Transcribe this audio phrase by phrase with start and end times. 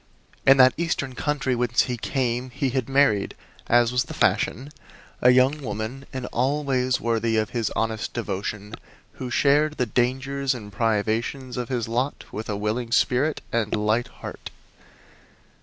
[0.47, 3.35] In that eastern country whence he came he had married,
[3.67, 4.71] as was the fashion,
[5.21, 8.73] a young woman in all ways worthy of his honest devotion,
[9.21, 14.07] who shared the dangers and privations of his lot with a willing spirit and light
[14.07, 14.49] heart.